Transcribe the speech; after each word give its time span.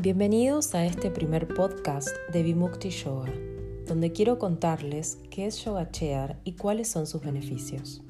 Bienvenidos 0.00 0.76
a 0.76 0.86
este 0.86 1.10
primer 1.10 1.48
podcast 1.48 2.08
de 2.32 2.44
Vimukti 2.44 2.90
Yoga, 2.90 3.32
donde 3.84 4.12
quiero 4.12 4.38
contarles 4.38 5.18
qué 5.28 5.46
es 5.46 5.64
Yoga 5.64 5.90
Chair 5.90 6.36
y 6.44 6.52
cuáles 6.52 6.86
son 6.86 7.08
sus 7.08 7.20
beneficios. 7.20 8.00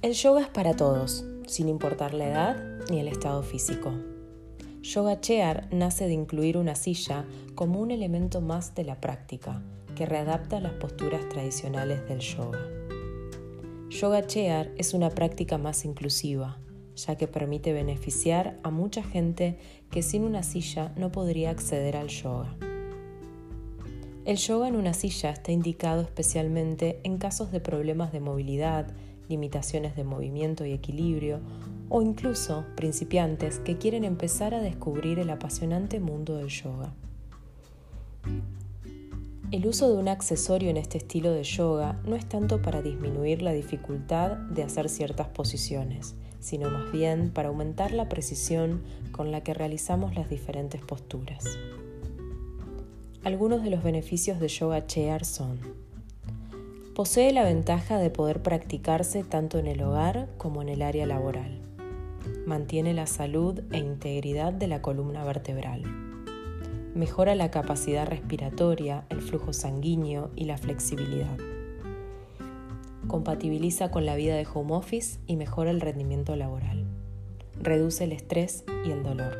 El 0.00 0.12
yoga 0.12 0.42
es 0.42 0.46
para 0.46 0.76
todos, 0.76 1.24
sin 1.48 1.68
importar 1.68 2.14
la 2.14 2.28
edad 2.28 2.56
ni 2.88 3.00
el 3.00 3.08
estado 3.08 3.42
físico. 3.42 3.92
Yoga 4.82 5.20
Chair 5.20 5.66
nace 5.72 6.06
de 6.06 6.12
incluir 6.12 6.56
una 6.56 6.76
silla 6.76 7.24
como 7.56 7.80
un 7.80 7.90
elemento 7.90 8.40
más 8.40 8.76
de 8.76 8.84
la 8.84 9.00
práctica, 9.00 9.60
que 9.96 10.06
readapta 10.06 10.60
las 10.60 10.74
posturas 10.74 11.28
tradicionales 11.30 12.08
del 12.08 12.20
yoga. 12.20 12.60
Yoga 13.88 14.24
Chair 14.24 14.72
es 14.78 14.94
una 14.94 15.10
práctica 15.10 15.58
más 15.58 15.84
inclusiva, 15.84 16.58
ya 17.06 17.16
que 17.16 17.28
permite 17.28 17.72
beneficiar 17.72 18.58
a 18.62 18.70
mucha 18.70 19.02
gente 19.02 19.58
que 19.90 20.02
sin 20.02 20.24
una 20.24 20.42
silla 20.42 20.92
no 20.96 21.12
podría 21.12 21.50
acceder 21.50 21.96
al 21.96 22.08
yoga. 22.08 22.56
El 24.24 24.36
yoga 24.36 24.68
en 24.68 24.76
una 24.76 24.94
silla 24.94 25.30
está 25.30 25.50
indicado 25.50 26.02
especialmente 26.02 27.00
en 27.02 27.18
casos 27.18 27.50
de 27.50 27.60
problemas 27.60 28.12
de 28.12 28.20
movilidad, 28.20 28.86
limitaciones 29.28 29.96
de 29.96 30.04
movimiento 30.04 30.64
y 30.64 30.72
equilibrio, 30.72 31.40
o 31.88 32.02
incluso 32.02 32.64
principiantes 32.76 33.58
que 33.58 33.78
quieren 33.78 34.04
empezar 34.04 34.54
a 34.54 34.60
descubrir 34.60 35.18
el 35.18 35.28
apasionante 35.28 36.00
mundo 36.00 36.36
del 36.36 36.48
yoga. 36.48 36.94
El 39.50 39.66
uso 39.66 39.92
de 39.92 39.98
un 39.98 40.08
accesorio 40.08 40.70
en 40.70 40.78
este 40.78 40.96
estilo 40.96 41.32
de 41.32 41.42
yoga 41.42 42.00
no 42.06 42.16
es 42.16 42.26
tanto 42.26 42.62
para 42.62 42.80
disminuir 42.80 43.42
la 43.42 43.52
dificultad 43.52 44.36
de 44.36 44.62
hacer 44.62 44.88
ciertas 44.88 45.28
posiciones, 45.28 46.14
sino 46.42 46.68
más 46.68 46.92
bien 46.92 47.30
para 47.30 47.48
aumentar 47.48 47.92
la 47.92 48.10
precisión 48.10 48.82
con 49.12 49.32
la 49.32 49.42
que 49.42 49.54
realizamos 49.54 50.14
las 50.14 50.28
diferentes 50.28 50.82
posturas. 50.82 51.44
Algunos 53.24 53.62
de 53.62 53.70
los 53.70 53.82
beneficios 53.82 54.38
de 54.38 54.48
Yoga 54.48 54.86
Chair 54.86 55.24
son 55.24 55.58
Posee 56.94 57.32
la 57.32 57.44
ventaja 57.44 57.96
de 57.96 58.10
poder 58.10 58.42
practicarse 58.42 59.24
tanto 59.24 59.58
en 59.58 59.66
el 59.66 59.82
hogar 59.82 60.28
como 60.36 60.60
en 60.60 60.68
el 60.68 60.82
área 60.82 61.06
laboral. 61.06 61.62
Mantiene 62.44 62.92
la 62.92 63.06
salud 63.06 63.62
e 63.70 63.78
integridad 63.78 64.52
de 64.52 64.66
la 64.66 64.82
columna 64.82 65.24
vertebral 65.24 66.02
mejora 66.94 67.34
la 67.34 67.50
capacidad 67.50 68.06
respiratoria, 68.06 69.04
el 69.08 69.22
flujo 69.22 69.52
sanguíneo 69.52 70.30
y 70.36 70.44
la 70.44 70.58
flexibilidad. 70.58 71.36
Compatibiliza 73.06 73.90
con 73.90 74.06
la 74.06 74.16
vida 74.16 74.34
de 74.36 74.46
home 74.52 74.74
office 74.74 75.18
y 75.26 75.36
mejora 75.36 75.70
el 75.70 75.80
rendimiento 75.80 76.36
laboral. 76.36 76.86
Reduce 77.60 78.04
el 78.04 78.12
estrés 78.12 78.64
y 78.84 78.90
el 78.90 79.02
dolor. 79.02 79.36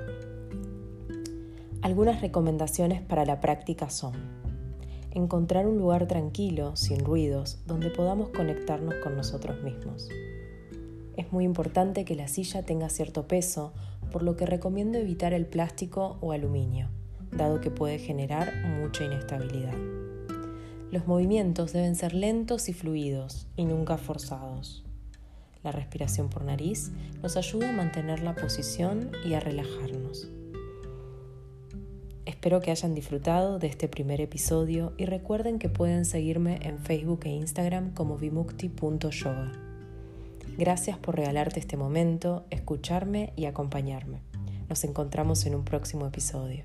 Algunas 1.81 2.21
recomendaciones 2.21 3.03
para 3.03 3.25
la 3.25 3.41
práctica 3.41 3.91
son 3.91 4.15
encontrar 5.11 5.67
un 5.67 5.79
lugar 5.79 6.07
tranquilo, 6.07 6.75
sin 6.77 7.05
ruidos, 7.05 7.63
donde 7.67 7.91
podamos 7.91 8.31
conectarnos 8.31 8.95
con 9.03 9.17
nosotros 9.17 9.63
mismos. 9.63 10.09
Es 11.17 11.33
muy 11.33 11.45
importante 11.45 12.05
que 12.05 12.17
la 12.17 12.29
silla 12.29 12.63
tenga 12.63 12.89
cierto 12.89 13.29
peso, 13.29 13.73
por 14.11 14.23
lo 14.23 14.37
que 14.37 14.47
recomiendo 14.47 14.99
evitar 14.99 15.35
el 15.35 15.47
plástico 15.47 16.17
o 16.21 16.33
aluminio 16.33 16.89
dado 17.33 17.61
que 17.61 17.71
puede 17.71 17.99
generar 17.99 18.53
mucha 18.81 19.05
inestabilidad. 19.05 20.02
Los 20.93 21.07
movimientos 21.07 21.73
deben 21.73 21.97
ser 21.97 22.13
lentos 22.13 22.69
y 22.69 22.75
fluidos 22.75 23.47
y 23.57 23.65
nunca 23.65 23.97
forzados. 23.97 24.85
La 25.65 25.73
respiración 25.73 26.29
por 26.29 26.45
nariz 26.45 26.93
nos 27.23 27.39
ayuda 27.39 27.71
a 27.71 27.73
mantener 27.73 28.21
la 28.21 28.35
posición 28.35 29.11
y 29.25 29.33
a 29.33 29.41
relajarnos. 29.41 30.29
Espero 32.27 32.61
que 32.61 32.71
hayan 32.71 32.95
disfrutado 32.95 33.59
de 33.59 33.69
este 33.69 33.89
primer 33.89 34.21
episodio 34.21 34.93
y 34.99 35.07
recuerden 35.07 35.59
que 35.59 35.71
pueden 35.71 36.05
seguirme 36.05 36.59
en 36.61 36.79
Facebook 36.79 37.21
e 37.25 37.31
Instagram 37.31 37.95
como 37.95 38.19
vimukti.yoga. 38.19 39.53
Gracias 40.59 40.99
por 40.99 41.17
regalarte 41.17 41.59
este 41.59 41.79
momento, 41.79 42.45
escucharme 42.51 43.33
y 43.35 43.47
acompañarme. 43.47 44.21
Nos 44.69 44.85
encontramos 44.85 45.47
en 45.47 45.55
un 45.55 45.65
próximo 45.65 46.07
episodio. 46.07 46.65